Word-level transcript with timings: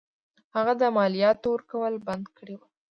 هغه 0.55 0.73
د 0.81 0.83
مالیاتو 0.97 1.47
ورکول 1.51 1.93
بند 2.07 2.25
کړي 2.37 2.55
وه. 2.59 2.67